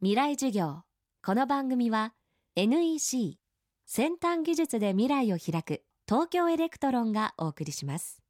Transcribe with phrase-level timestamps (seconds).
[0.00, 0.82] 未来授業。
[1.26, 2.12] この番組は
[2.54, 3.36] NEC
[3.84, 8.22] 先端技術で未来を開く東京エレクトロンがお送りします。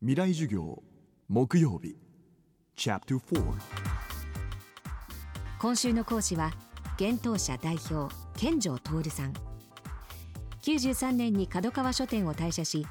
[0.00, 0.82] 未来授業
[1.28, 1.96] 木曜日。
[5.60, 6.50] 今週の講師は
[6.96, 9.32] 幻冬舎代表見城徹さん。
[10.62, 12.84] 93年に角川書店を退社し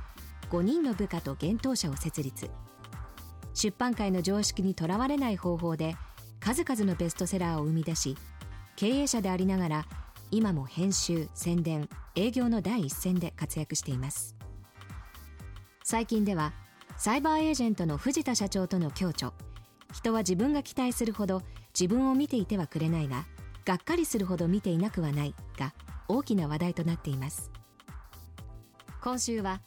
[0.49, 2.49] 5人の部下と幻冬舎を設立。
[3.53, 5.97] 出版界の常識にとらわれない方法で
[6.41, 8.17] 数々のベストセラーを生み出し
[8.75, 9.85] 経営者でありながら
[10.31, 14.35] 今も編集宣伝営業の第一線で活躍しています。
[15.83, 16.53] 最近では
[16.97, 19.33] サイバーエージェントの藤田社長との共著。
[19.93, 21.41] 人は自分が期待するほど
[21.77, 23.25] 自分を見ていてはくれないが
[23.65, 25.73] がっかりするほど見ていなくはないが
[26.07, 27.51] 大きな話題となっています。
[29.01, 29.61] 今週は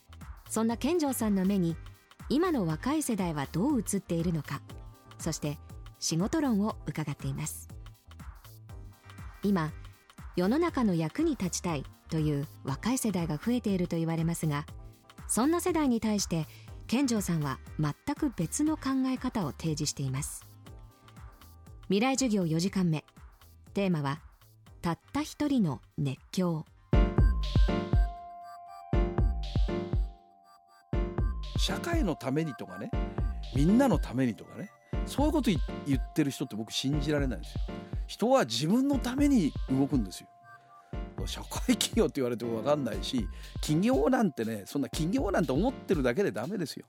[0.48, 1.76] そんな健城さんの目に
[2.30, 4.62] 今の若い世代はどう映っているのか。
[5.18, 5.58] そして
[5.98, 7.68] 仕事論を伺っています。
[9.42, 9.72] 今
[10.36, 14.66] 世の中の役に立ちたいという若い世代が増えていると言われますが
[15.28, 16.46] そんな世代に対して
[16.86, 20.46] 健城さんは全く別の考え方を提示しています。
[21.88, 23.04] 未来授業4時間目。
[23.74, 24.20] テーマは
[24.82, 26.64] たった一人の熱狂。
[31.56, 32.90] 社会のためにとかね
[33.56, 34.70] みんなのためにとかね。
[35.06, 35.50] そういうこと
[35.86, 37.60] 言ってる人って僕信じられないですよ。
[38.06, 40.28] 人は自分のために動くんですよ。
[41.26, 43.26] 社会企業って言われても分かんないし
[43.60, 46.86] 企業なんてねそんな企業なんて思ってるだけでダメですよ。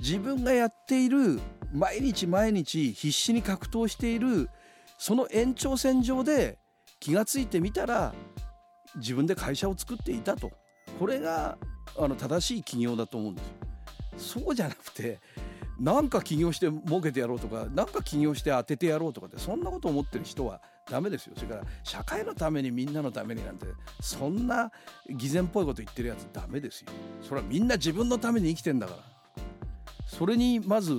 [0.00, 1.40] 自分がやっている
[1.72, 4.48] 毎日毎日必死に格闘している
[4.96, 6.58] その延長線上で
[7.00, 8.14] 気が付いてみたら
[8.96, 10.52] 自分で会社を作っていたと。
[10.98, 11.58] これが
[11.98, 13.42] あの正しい企業だと思うんで
[14.18, 14.40] すよ。
[14.42, 15.20] そうじゃなくて
[15.78, 21.34] なんか起業して儲けてやろうとかなんか起業して当ててやろうとかってそんなこと思ってる人はダメですよ。
[21.36, 23.66] それから社会のためにみんなのためになんて
[24.00, 24.72] そんな
[25.08, 26.88] 偽善っぽいこと言ってるやつダメですよ。
[27.22, 29.18] それはみんな自分のために生きてんだから。
[30.06, 30.94] それにまず、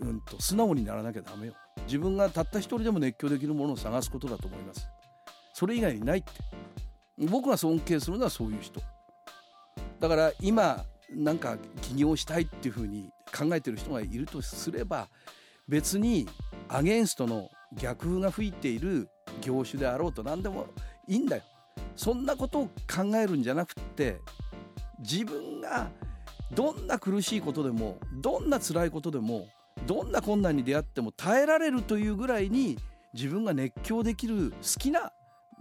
[0.00, 1.54] うんと、素直にならなきゃダメよ。
[1.86, 4.88] 自分がたった一人でも熱狂できるものを探すことだと思います。
[5.52, 6.30] それ以外にないって。
[7.26, 8.80] 僕が尊敬するのはそういう人。
[10.00, 15.08] だから今なんか起業したいっていうふうに考えてる人がいるとすれば
[15.68, 16.26] 別に
[16.68, 19.08] アゲンストの逆風が吹いている
[19.40, 20.66] 業種であろうと何でも
[21.06, 21.42] いいんだよ。
[21.96, 24.20] そんなことを考えるんじゃなくって
[25.00, 25.90] 自分が
[26.52, 29.46] どんな苦しいことでもどんな辛いことでも
[29.86, 32.78] どんな困難に出会っても耐えられるというぐらいに
[33.14, 35.12] 自分が熱狂できる好きな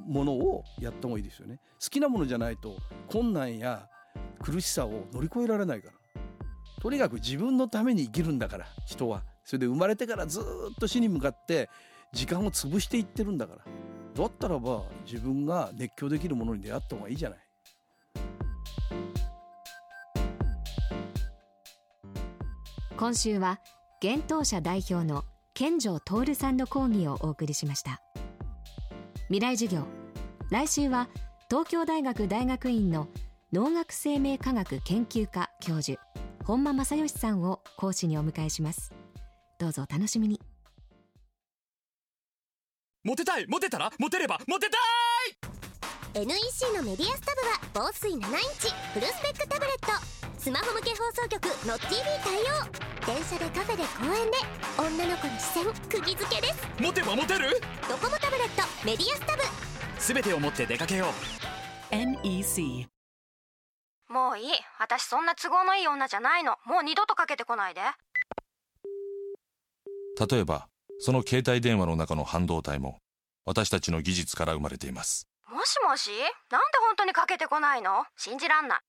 [0.05, 1.59] ものをやった方がいいですよね。
[1.81, 3.87] 好きなものじゃないと困難や
[4.39, 5.96] 苦しさを乗り越えられないから。
[6.79, 9.23] とにかく自分のために生きるんだから人は。
[9.43, 10.43] それで生まれてからずっ
[10.79, 11.69] と死に向かって
[12.13, 13.61] 時間を潰していってるんだから。
[14.13, 17.39] だったらば自分が熱狂できるものに出会った方がいいじゃない。
[22.97, 23.59] 今週は
[24.01, 25.23] 現当社代表の
[25.53, 28.01] 健城徹さんの講義をお送りしました。
[29.27, 29.85] 未来授業。
[30.49, 31.09] 来週は
[31.49, 33.07] 東京大学大学院の
[33.53, 35.99] 農学生命科学研究科教授
[36.47, 38.93] 本間正義さんを講師にお迎えします。
[39.59, 40.39] どうぞお楽しみに。
[43.03, 44.77] モテたいモテたらモテればモテた
[46.21, 46.25] い!
[46.25, 47.35] NEC のメディアスタ
[47.73, 48.21] ブは防水7イン
[48.59, 49.87] チフルスペックタブレット。
[50.37, 53.15] スマホ向け放送局ノッ TV 対応。
[53.17, 54.37] 電車でカフェで公園で
[54.79, 56.65] 女の子の視線釘付けです。
[56.81, 57.59] モテばモテる?
[57.89, 59.43] ドコモタブレットメディアスタブ。
[59.99, 61.07] 全てを持って出かけよ
[61.91, 61.93] う。
[61.93, 62.87] NEC
[64.09, 64.51] もういい。
[64.79, 66.55] 私そんな都合のいい女じゃないの。
[66.65, 67.81] もう二度とかけてこないで。
[70.29, 70.69] 例えば
[70.99, 72.99] その携帯電話の中の半導体も
[73.45, 75.27] 私たちの技術から生まれています。
[75.49, 76.09] もしもし？
[76.51, 78.05] なんで本当にかけてこないの？
[78.15, 78.79] 信じらんない。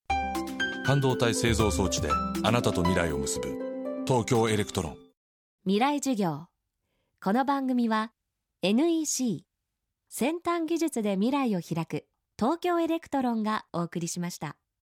[0.87, 2.09] 半導体製造装置で
[2.45, 4.97] あなたと未来を結ぶ東京エレクトロン。
[5.65, 6.47] 未来授業。
[7.21, 8.13] この番組は
[8.63, 9.45] NEC
[10.09, 12.07] 先端技術で未来を開く
[12.39, 14.57] 東京エレクトロンがお送りしました